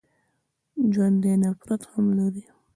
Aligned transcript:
ژوندي 0.93 1.31
نفرت 1.43 1.81
هم 1.91 2.05
لري 2.17 2.43